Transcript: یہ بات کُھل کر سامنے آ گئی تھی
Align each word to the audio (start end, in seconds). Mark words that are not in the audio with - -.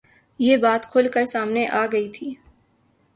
یہ 0.39 0.57
بات 0.57 0.81
کُھل 0.91 1.07
کر 1.13 1.25
سامنے 1.33 1.65
آ 1.71 1.85
گئی 1.91 2.07
تھی 2.09 2.33